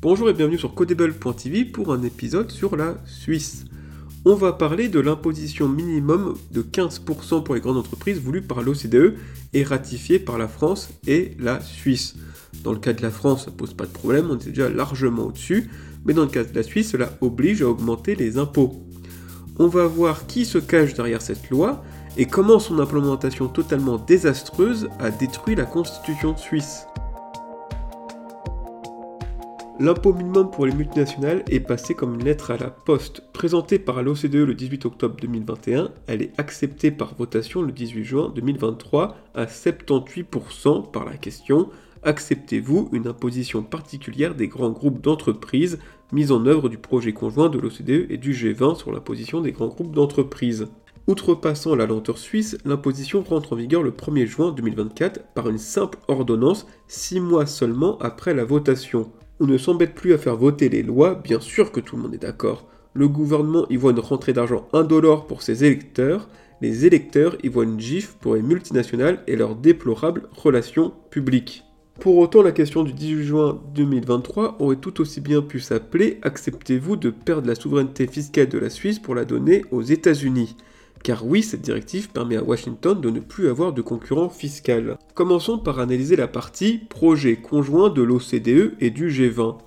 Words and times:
Bonjour 0.00 0.30
et 0.30 0.32
bienvenue 0.32 0.58
sur 0.58 0.74
Codable.tv 0.74 1.64
pour 1.64 1.92
un 1.92 2.04
épisode 2.04 2.52
sur 2.52 2.76
la 2.76 2.98
Suisse. 3.04 3.64
On 4.24 4.36
va 4.36 4.52
parler 4.52 4.88
de 4.88 5.00
l'imposition 5.00 5.68
minimum 5.68 6.36
de 6.52 6.62
15% 6.62 7.42
pour 7.42 7.56
les 7.56 7.60
grandes 7.60 7.78
entreprises 7.78 8.20
voulue 8.20 8.42
par 8.42 8.62
l'OCDE 8.62 9.16
et 9.54 9.64
ratifiée 9.64 10.20
par 10.20 10.38
la 10.38 10.46
France 10.46 10.90
et 11.08 11.36
la 11.40 11.60
Suisse. 11.60 12.14
Dans 12.62 12.72
le 12.72 12.78
cas 12.78 12.92
de 12.92 13.02
la 13.02 13.10
France, 13.10 13.46
ça 13.46 13.50
pose 13.50 13.74
pas 13.74 13.86
de 13.86 13.90
problème, 13.90 14.28
on 14.30 14.38
est 14.38 14.50
déjà 14.50 14.70
largement 14.70 15.26
au-dessus, 15.26 15.68
mais 16.04 16.14
dans 16.14 16.22
le 16.22 16.28
cas 16.30 16.44
de 16.44 16.54
la 16.54 16.62
Suisse, 16.62 16.92
cela 16.92 17.10
oblige 17.20 17.62
à 17.62 17.68
augmenter 17.68 18.14
les 18.14 18.38
impôts. 18.38 18.80
On 19.58 19.66
va 19.66 19.88
voir 19.88 20.28
qui 20.28 20.44
se 20.44 20.58
cache 20.58 20.94
derrière 20.94 21.22
cette 21.22 21.50
loi 21.50 21.82
et 22.16 22.26
comment 22.26 22.60
son 22.60 22.78
implémentation 22.78 23.48
totalement 23.48 23.98
désastreuse 23.98 24.88
a 25.00 25.10
détruit 25.10 25.56
la 25.56 25.64
constitution 25.64 26.36
suisse. 26.36 26.86
L'impôt 29.80 30.12
minimum 30.12 30.50
pour 30.50 30.66
les 30.66 30.74
multinationales 30.74 31.44
est 31.48 31.60
passé 31.60 31.94
comme 31.94 32.14
une 32.14 32.24
lettre 32.24 32.50
à 32.50 32.56
la 32.56 32.68
poste. 32.68 33.22
Présentée 33.32 33.78
par 33.78 34.02
l'OCDE 34.02 34.34
le 34.34 34.54
18 34.54 34.86
octobre 34.86 35.14
2021, 35.20 35.92
elle 36.08 36.20
est 36.20 36.32
acceptée 36.36 36.90
par 36.90 37.14
votation 37.14 37.62
le 37.62 37.70
18 37.70 38.02
juin 38.02 38.32
2023 38.34 39.16
à 39.36 39.44
78% 39.44 40.90
par 40.90 41.04
la 41.04 41.16
question 41.16 41.70
Acceptez-vous 42.02 42.88
une 42.92 43.06
imposition 43.06 43.62
particulière 43.62 44.34
des 44.34 44.48
grands 44.48 44.70
groupes 44.70 45.00
d'entreprises 45.00 45.78
mise 46.10 46.32
en 46.32 46.44
œuvre 46.46 46.68
du 46.68 46.78
projet 46.78 47.12
conjoint 47.12 47.48
de 47.48 47.60
l'OCDE 47.60 48.10
et 48.10 48.16
du 48.16 48.32
G20 48.32 48.76
sur 48.76 48.90
l'imposition 48.90 49.40
des 49.40 49.52
grands 49.52 49.68
groupes 49.68 49.94
d'entreprises? 49.94 50.66
Outrepassant 51.06 51.76
la 51.76 51.86
lenteur 51.86 52.18
suisse, 52.18 52.58
l'imposition 52.64 53.22
rentre 53.22 53.52
en 53.52 53.56
vigueur 53.56 53.84
le 53.84 53.92
1er 53.92 54.26
juin 54.26 54.50
2024 54.50 55.20
par 55.34 55.48
une 55.48 55.58
simple 55.58 55.98
ordonnance, 56.08 56.66
6 56.88 57.20
mois 57.20 57.46
seulement 57.46 57.96
après 58.00 58.34
la 58.34 58.44
votation. 58.44 59.12
On 59.40 59.46
ne 59.46 59.56
s'embête 59.56 59.94
plus 59.94 60.12
à 60.12 60.18
faire 60.18 60.36
voter 60.36 60.68
les 60.68 60.82
lois, 60.82 61.14
bien 61.14 61.38
sûr 61.38 61.70
que 61.70 61.78
tout 61.78 61.94
le 61.96 62.02
monde 62.02 62.14
est 62.14 62.18
d'accord. 62.18 62.66
Le 62.92 63.06
gouvernement 63.06 63.66
y 63.70 63.76
voit 63.76 63.92
une 63.92 64.00
rentrée 64.00 64.32
d'argent 64.32 64.66
indolore 64.72 65.28
pour 65.28 65.42
ses 65.42 65.64
électeurs, 65.64 66.28
les 66.60 66.86
électeurs 66.86 67.36
y 67.44 67.48
voient 67.48 67.62
une 67.62 67.78
gifle 67.78 68.16
pour 68.20 68.34
les 68.34 68.42
multinationales 68.42 69.22
et 69.28 69.36
leurs 69.36 69.54
déplorables 69.54 70.28
relations 70.32 70.92
publiques. 71.10 71.62
Pour 72.00 72.16
autant, 72.18 72.42
la 72.42 72.50
question 72.50 72.82
du 72.82 72.92
18 72.92 73.24
juin 73.24 73.62
2023 73.74 74.56
aurait 74.58 74.76
tout 74.76 75.00
aussi 75.00 75.20
bien 75.20 75.40
pu 75.40 75.60
s'appeler 75.60 76.18
Acceptez-vous 76.22 76.96
de 76.96 77.10
perdre 77.10 77.46
la 77.46 77.54
souveraineté 77.54 78.08
fiscale 78.08 78.48
de 78.48 78.58
la 78.58 78.70
Suisse 78.70 78.98
pour 78.98 79.14
la 79.14 79.24
donner 79.24 79.64
aux 79.70 79.82
États-Unis? 79.82 80.56
Car 81.02 81.26
oui, 81.26 81.42
cette 81.42 81.60
directive 81.60 82.10
permet 82.10 82.36
à 82.36 82.42
Washington 82.42 83.00
de 83.00 83.10
ne 83.10 83.20
plus 83.20 83.48
avoir 83.48 83.72
de 83.72 83.82
concurrent 83.82 84.28
fiscal. 84.28 84.98
Commençons 85.14 85.58
par 85.58 85.78
analyser 85.78 86.16
la 86.16 86.28
partie 86.28 86.78
projet 86.78 87.36
conjoint 87.36 87.90
de 87.90 88.02
l'OCDE 88.02 88.74
et 88.80 88.90
du 88.90 89.08
G20. 89.10 89.58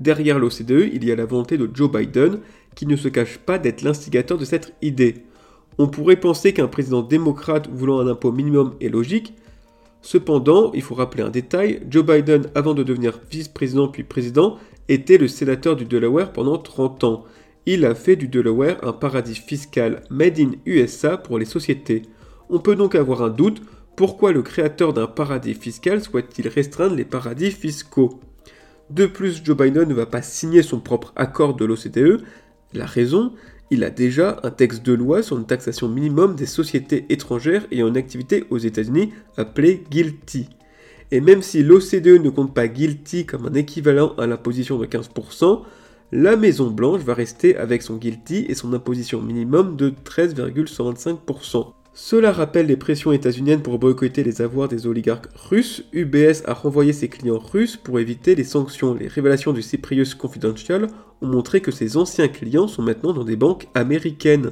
Derrière 0.00 0.38
l'OCDE, 0.38 0.90
il 0.92 1.04
y 1.04 1.12
a 1.12 1.16
la 1.16 1.24
volonté 1.24 1.56
de 1.56 1.70
Joe 1.72 1.90
Biden, 1.90 2.40
qui 2.74 2.86
ne 2.86 2.96
se 2.96 3.08
cache 3.08 3.38
pas 3.38 3.58
d'être 3.58 3.82
l'instigateur 3.82 4.38
de 4.38 4.44
cette 4.44 4.74
idée. 4.82 5.24
On 5.78 5.88
pourrait 5.88 6.16
penser 6.16 6.52
qu'un 6.52 6.68
président 6.68 7.02
démocrate 7.02 7.68
voulant 7.68 8.00
un 8.00 8.06
impôt 8.06 8.32
minimum 8.32 8.74
est 8.80 8.88
logique, 8.88 9.34
cependant, 10.02 10.72
il 10.72 10.82
faut 10.82 10.94
rappeler 10.94 11.22
un 11.22 11.30
détail, 11.30 11.80
Joe 11.88 12.04
Biden, 12.04 12.48
avant 12.54 12.74
de 12.74 12.82
devenir 12.82 13.20
vice-président 13.30 13.88
puis 13.88 14.02
président, 14.02 14.58
était 14.88 15.18
le 15.18 15.28
sénateur 15.28 15.76
du 15.76 15.84
Delaware 15.84 16.32
pendant 16.32 16.58
30 16.58 17.04
ans 17.04 17.24
il 17.66 17.84
a 17.84 17.94
fait 17.94 18.16
du 18.16 18.28
Delaware 18.28 18.78
un 18.82 18.92
paradis 18.92 19.36
fiscal 19.36 20.02
made 20.10 20.38
in 20.38 20.52
USA 20.66 21.16
pour 21.16 21.38
les 21.38 21.44
sociétés. 21.44 22.02
On 22.50 22.58
peut 22.58 22.76
donc 22.76 22.94
avoir 22.94 23.22
un 23.22 23.30
doute, 23.30 23.62
pourquoi 23.96 24.32
le 24.32 24.42
créateur 24.42 24.92
d'un 24.92 25.06
paradis 25.06 25.54
fiscal 25.54 26.02
souhaite-t-il 26.02 26.48
restreindre 26.48 26.96
les 26.96 27.04
paradis 27.04 27.52
fiscaux? 27.52 28.20
De 28.90 29.06
plus, 29.06 29.42
Joe 29.42 29.56
Biden 29.56 29.88
ne 29.88 29.94
va 29.94 30.06
pas 30.06 30.20
signer 30.20 30.62
son 30.62 30.80
propre 30.80 31.12
accord 31.16 31.54
de 31.54 31.64
l'OCDE. 31.64 32.22
La 32.74 32.86
raison, 32.86 33.32
il 33.70 33.82
a 33.82 33.90
déjà 33.90 34.40
un 34.42 34.50
texte 34.50 34.84
de 34.84 34.92
loi 34.92 35.22
sur 35.22 35.38
une 35.38 35.46
taxation 35.46 35.88
minimum 35.88 36.34
des 36.34 36.46
sociétés 36.46 37.06
étrangères 37.08 37.66
ayant 37.72 37.88
une 37.88 37.96
activité 37.96 38.44
aux 38.50 38.58
États-Unis 38.58 39.12
appelé 39.36 39.84
GILTI. 39.90 40.48
Et 41.12 41.20
même 41.20 41.40
si 41.40 41.62
l'OCDE 41.62 42.22
ne 42.22 42.30
compte 42.30 42.52
pas 42.52 42.72
GILTI 42.72 43.24
comme 43.24 43.46
un 43.46 43.54
équivalent 43.54 44.14
à 44.18 44.26
l'imposition 44.26 44.78
de 44.78 44.86
15%, 44.86 45.62
la 46.12 46.36
Maison 46.36 46.70
Blanche 46.70 47.00
va 47.00 47.14
rester 47.14 47.56
avec 47.56 47.82
son 47.82 47.96
guilty 47.96 48.46
et 48.48 48.54
son 48.54 48.72
imposition 48.72 49.20
minimum 49.20 49.76
de 49.76 49.90
13,125%. 49.90 51.72
Cela 51.96 52.32
rappelle 52.32 52.66
les 52.66 52.76
pressions 52.76 53.12
états-uniennes 53.12 53.62
pour 53.62 53.78
boycotter 53.78 54.24
les 54.24 54.42
avoirs 54.42 54.68
des 54.68 54.86
oligarques 54.86 55.28
russes. 55.36 55.84
UBS 55.92 56.42
a 56.44 56.52
renvoyé 56.52 56.92
ses 56.92 57.08
clients 57.08 57.38
russes 57.38 57.76
pour 57.76 58.00
éviter 58.00 58.34
les 58.34 58.42
sanctions. 58.42 58.94
Les 58.94 59.06
révélations 59.06 59.52
du 59.52 59.62
Cyprus 59.62 60.14
Confidential 60.16 60.88
ont 61.22 61.28
montré 61.28 61.60
que 61.60 61.70
ses 61.70 61.96
anciens 61.96 62.28
clients 62.28 62.66
sont 62.66 62.82
maintenant 62.82 63.12
dans 63.12 63.24
des 63.24 63.36
banques 63.36 63.68
américaines. 63.74 64.50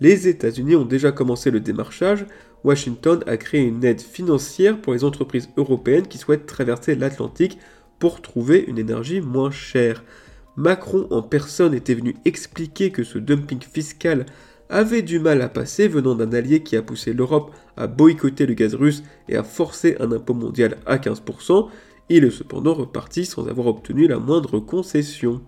Les 0.00 0.26
États-Unis 0.26 0.74
ont 0.74 0.84
déjà 0.84 1.12
commencé 1.12 1.52
le 1.52 1.60
démarchage. 1.60 2.26
Washington 2.64 3.22
a 3.28 3.36
créé 3.36 3.62
une 3.62 3.84
aide 3.84 4.00
financière 4.00 4.80
pour 4.80 4.94
les 4.94 5.04
entreprises 5.04 5.50
européennes 5.56 6.08
qui 6.08 6.18
souhaitent 6.18 6.46
traverser 6.46 6.96
l'Atlantique 6.96 7.58
pour 8.00 8.20
trouver 8.20 8.64
une 8.66 8.78
énergie 8.78 9.20
moins 9.20 9.52
chère. 9.52 10.02
Macron 10.56 11.08
en 11.10 11.22
personne 11.22 11.74
était 11.74 11.94
venu 11.94 12.14
expliquer 12.24 12.90
que 12.90 13.02
ce 13.02 13.18
dumping 13.18 13.60
fiscal 13.60 14.26
avait 14.70 15.02
du 15.02 15.18
mal 15.18 15.42
à 15.42 15.48
passer 15.48 15.88
venant 15.88 16.14
d'un 16.14 16.32
allié 16.32 16.62
qui 16.62 16.76
a 16.76 16.82
poussé 16.82 17.12
l'Europe 17.12 17.52
à 17.76 17.86
boycotter 17.86 18.46
le 18.46 18.54
gaz 18.54 18.74
russe 18.74 19.02
et 19.28 19.36
à 19.36 19.42
forcer 19.42 19.96
un 20.00 20.12
impôt 20.12 20.34
mondial 20.34 20.78
à 20.86 20.96
15%, 20.96 21.68
il 22.08 22.24
est 22.24 22.30
cependant 22.30 22.74
reparti 22.74 23.24
sans 23.24 23.48
avoir 23.48 23.66
obtenu 23.66 24.06
la 24.06 24.18
moindre 24.18 24.60
concession. 24.60 25.42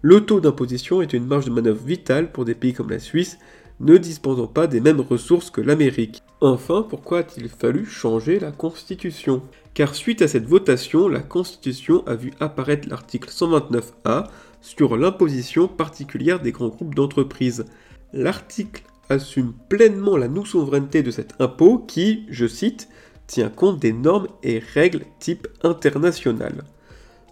Le 0.00 0.24
taux 0.24 0.40
d'imposition 0.40 1.02
est 1.02 1.12
une 1.12 1.26
marge 1.26 1.44
de 1.44 1.50
manœuvre 1.50 1.84
vitale 1.84 2.32
pour 2.32 2.44
des 2.44 2.54
pays 2.54 2.72
comme 2.72 2.90
la 2.90 2.98
Suisse, 2.98 3.38
ne 3.80 3.96
disposant 3.96 4.48
pas 4.48 4.66
des 4.66 4.80
mêmes 4.80 5.00
ressources 5.00 5.50
que 5.50 5.60
l'Amérique. 5.60 6.22
Enfin, 6.44 6.84
pourquoi 6.90 7.20
a-t-il 7.20 7.48
fallu 7.48 7.86
changer 7.86 8.40
la 8.40 8.50
Constitution? 8.50 9.42
Car 9.74 9.94
suite 9.94 10.22
à 10.22 10.28
cette 10.28 10.48
votation, 10.48 11.06
la 11.06 11.20
Constitution 11.20 12.04
a 12.08 12.16
vu 12.16 12.32
apparaître 12.40 12.88
l'article 12.88 13.30
129A 13.30 14.26
sur 14.60 14.96
l'imposition 14.96 15.68
particulière 15.68 16.40
des 16.40 16.50
grands 16.50 16.66
groupes 16.66 16.96
d'entreprises. 16.96 17.64
L'article 18.12 18.82
assume 19.08 19.52
pleinement 19.68 20.16
la 20.16 20.26
nous-souveraineté 20.26 21.04
de 21.04 21.12
cet 21.12 21.40
impôt 21.40 21.78
qui, 21.78 22.26
je 22.28 22.48
cite, 22.48 22.88
tient 23.28 23.48
compte 23.48 23.78
des 23.78 23.92
normes 23.92 24.26
et 24.42 24.58
règles 24.58 25.04
type 25.20 25.46
international. 25.62 26.64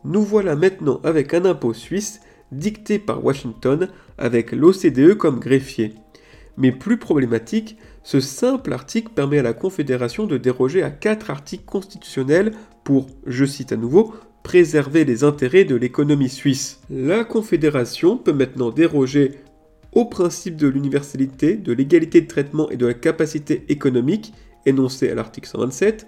Nous 0.04 0.22
voilà 0.22 0.54
maintenant 0.54 1.00
avec 1.02 1.34
un 1.34 1.46
impôt 1.46 1.74
suisse 1.74 2.20
dicté 2.52 3.00
par 3.00 3.24
Washington 3.24 3.88
avec 4.18 4.52
l'OCDE 4.52 5.16
comme 5.16 5.40
greffier. 5.40 5.94
Mais 6.60 6.72
plus 6.72 6.98
problématique, 6.98 7.78
ce 8.02 8.20
simple 8.20 8.74
article 8.74 9.12
permet 9.14 9.38
à 9.38 9.42
la 9.42 9.54
Confédération 9.54 10.26
de 10.26 10.36
déroger 10.36 10.82
à 10.82 10.90
quatre 10.90 11.30
articles 11.30 11.64
constitutionnels 11.64 12.52
pour, 12.84 13.06
je 13.26 13.46
cite 13.46 13.72
à 13.72 13.76
nouveau, 13.76 14.14
préserver 14.42 15.06
les 15.06 15.24
intérêts 15.24 15.64
de 15.64 15.74
l'économie 15.74 16.28
suisse. 16.28 16.82
La 16.90 17.24
Confédération 17.24 18.18
peut 18.18 18.34
maintenant 18.34 18.70
déroger 18.70 19.40
au 19.92 20.04
principe 20.04 20.56
de 20.56 20.68
l'universalité, 20.68 21.56
de 21.56 21.72
l'égalité 21.72 22.20
de 22.20 22.26
traitement 22.26 22.70
et 22.70 22.76
de 22.76 22.86
la 22.86 22.94
capacité 22.94 23.64
économique 23.68 24.34
énoncé 24.66 25.08
à 25.08 25.14
l'article 25.14 25.48
127, 25.48 26.06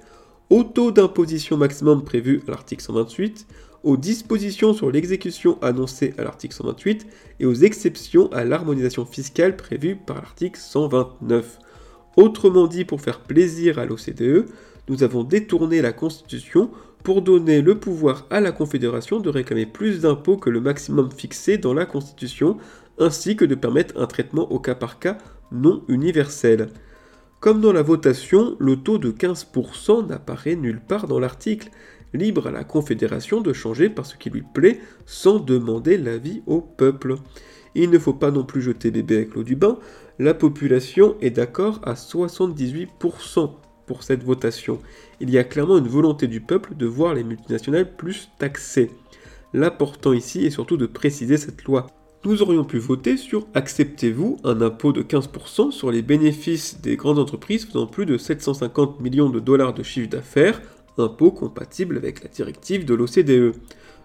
au 0.51 0.65
taux 0.65 0.93
d'imposition 0.93 1.57
maximum 1.57 2.05
prévu 2.05 2.43
à 2.47 2.51
l'article 2.51 2.83
128, 2.83 3.47
aux 3.83 3.97
dispositions 3.97 4.75
sur 4.75 4.91
l'exécution 4.91 5.59
annoncées 5.63 6.15
à 6.19 6.25
l'article 6.25 6.55
128 6.55 7.07
et 7.41 7.47
aux 7.47 7.55
exceptions 7.55 8.31
à 8.33 8.45
l'harmonisation 8.45 9.05
fiscale 9.05 9.57
prévue 9.57 9.97
par 9.97 10.17
l'article 10.17 10.59
129. 10.59 11.59
Autrement 12.17 12.67
dit, 12.67 12.85
pour 12.85 13.01
faire 13.01 13.21
plaisir 13.21 13.79
à 13.79 13.87
l'OCDE, 13.87 14.47
nous 14.89 15.03
avons 15.03 15.25
détourné 15.25 15.81
la 15.81 15.93
Constitution 15.93 16.71
pour 17.03 17.23
donner 17.23 17.63
le 17.63 17.79
pouvoir 17.79 18.27
à 18.31 18.41
la 18.41 18.53
Confédération 18.53 19.19
de 19.19 19.31
réclamer 19.31 19.67
plus 19.67 20.01
d'impôts 20.01 20.37
que 20.37 20.51
le 20.51 20.61
maximum 20.61 21.11
fixé 21.11 21.59
dans 21.59 21.75
la 21.75 21.87
Constitution, 21.87 22.59
ainsi 22.99 23.37
que 23.37 23.45
de 23.45 23.55
permettre 23.55 24.01
un 24.01 24.07
traitement 24.07 24.51
au 24.53 24.59
cas 24.59 24.75
par 24.75 24.99
cas 24.99 25.19
non 25.51 25.83
universel. 25.89 26.69
Comme 27.41 27.61
dans 27.61 27.73
la 27.73 27.83
votation, 27.83 28.57
le 28.61 28.77
taux 28.77 28.99
de 28.99 29.11
15% 29.11 30.07
n'apparaît 30.07 30.55
nulle 30.55 30.81
part 30.81 31.09
dans 31.09 31.19
l'article, 31.19 31.71
libre 32.15 32.47
à 32.47 32.51
la 32.51 32.65
Confédération 32.65 33.41
de 33.41 33.53
changer 33.53 33.89
par 33.89 34.07
ce 34.07 34.17
qui 34.17 34.31
lui 34.31 34.43
plaît 34.43 34.81
sans 35.07 35.39
demander 35.39 35.97
l'avis 35.99 36.43
au 36.47 36.61
peuple. 36.61 37.17
Il 37.75 37.91
ne 37.91 37.99
faut 37.99 38.13
pas 38.13 38.31
non 38.31 38.45
plus 38.45 38.61
jeter 38.61 38.91
bébé 38.91 39.17
avec 39.17 39.35
l'eau 39.35 39.43
du 39.43 39.57
bain, 39.57 39.79
la 40.19 40.35
population 40.35 41.17
est 41.21 41.31
d'accord 41.31 41.81
à 41.85 41.95
78% 41.95 43.51
pour 43.87 44.03
cette 44.03 44.25
votation. 44.25 44.79
Il 45.21 45.31
y 45.31 45.39
a 45.39 45.45
clairement 45.45 45.79
une 45.79 45.89
volonté 45.89 46.27
du 46.27 46.41
peuple 46.41 46.77
de 46.77 46.87
voir 46.87 47.15
les 47.15 47.25
multinationales 47.25 47.97
plus 47.97 48.31
taxées. 48.39 48.91
L'important 49.55 50.13
ici 50.13 50.47
est 50.47 50.51
surtout 50.51 50.77
de 50.77 50.87
préciser 50.87 51.37
cette 51.37 51.65
loi. 51.65 51.87
Nous 52.25 52.41
aurions 52.41 52.65
pu 52.65 52.79
voter 52.79 53.17
sur 53.17 53.49
acceptez-vous 53.55 54.37
un 54.45 54.61
impôt 54.61 54.93
de 54.93 55.03
15% 55.03 55.73
sur 55.73 55.91
les 55.91 56.03
bénéfices 56.03 56.81
des 56.81 56.97
grandes 56.97 57.19
entreprises 57.19 57.67
faisant 57.67 57.87
plus 57.87 58.07
de 58.07 58.17
750 58.17 59.01
millions 59.01 59.29
de 59.29 59.41
dollars 59.41 59.75
de 59.75 59.83
chiffre 59.83 60.09
d'affaires 60.09 60.63
impôt 60.99 61.31
compatible 61.31 61.97
avec 61.97 62.23
la 62.23 62.29
directive 62.29 62.85
de 62.85 62.95
l'OCDE. 62.95 63.55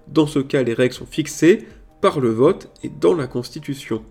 Dans 0.07 0.27
ce 0.27 0.39
cas, 0.39 0.63
les 0.63 0.73
règles 0.73 0.93
sont 0.93 1.05
fixées 1.05 1.67
par 2.01 2.19
le 2.19 2.29
vote 2.29 2.69
et 2.83 2.89
dans 2.89 3.13
la 3.13 3.27
Constitution. 3.27 4.03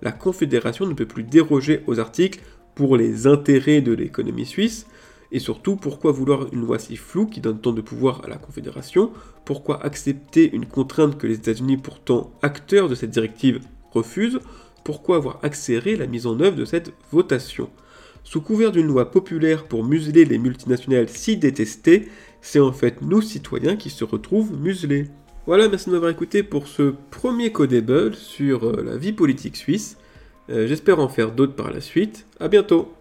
La 0.00 0.12
Confédération 0.12 0.86
ne 0.86 0.94
peut 0.94 1.06
plus 1.06 1.24
déroger 1.24 1.82
aux 1.86 1.98
articles 1.98 2.40
pour 2.74 2.96
les 2.96 3.26
intérêts 3.26 3.80
de 3.80 3.92
l'économie 3.92 4.46
suisse, 4.46 4.86
et 5.34 5.38
surtout, 5.38 5.76
pourquoi 5.76 6.12
vouloir 6.12 6.52
une 6.52 6.60
loi 6.60 6.78
si 6.78 6.96
floue 6.96 7.26
qui 7.26 7.40
donne 7.40 7.58
tant 7.58 7.72
de 7.72 7.80
pouvoir 7.80 8.22
à 8.22 8.28
la 8.28 8.36
Confédération? 8.36 9.12
Pourquoi 9.46 9.82
accepter 9.82 10.54
une 10.54 10.66
contrainte 10.66 11.16
que 11.16 11.26
les 11.26 11.36
États-Unis, 11.36 11.78
pourtant 11.78 12.32
acteurs 12.42 12.90
de 12.90 12.94
cette 12.94 13.10
directive, 13.10 13.60
refusent? 13.92 14.40
Pourquoi 14.84 15.16
avoir 15.16 15.38
accéléré 15.42 15.96
la 15.96 16.06
mise 16.06 16.26
en 16.26 16.38
œuvre 16.40 16.56
de 16.56 16.66
cette 16.66 16.92
votation? 17.10 17.70
Sous 18.24 18.40
couvert 18.40 18.72
d'une 18.72 18.86
loi 18.86 19.10
populaire 19.10 19.64
pour 19.64 19.84
museler 19.84 20.24
les 20.24 20.38
multinationales 20.38 21.08
si 21.08 21.36
détestées, 21.36 22.08
c'est 22.40 22.60
en 22.60 22.72
fait 22.72 23.02
nous 23.02 23.22
citoyens 23.22 23.76
qui 23.76 23.90
se 23.90 24.04
retrouvent 24.04 24.56
muselés. 24.58 25.06
Voilà, 25.46 25.68
merci 25.68 25.88
de 25.88 25.94
m'avoir 25.94 26.10
écouté 26.10 26.42
pour 26.42 26.68
ce 26.68 26.94
premier 27.10 27.50
Codable 27.50 28.14
sur 28.14 28.64
euh, 28.64 28.82
la 28.84 28.96
vie 28.96 29.12
politique 29.12 29.56
suisse. 29.56 29.96
Euh, 30.50 30.66
j'espère 30.66 31.00
en 31.00 31.08
faire 31.08 31.32
d'autres 31.32 31.54
par 31.54 31.72
la 31.72 31.80
suite. 31.80 32.26
A 32.38 32.48
bientôt 32.48 32.92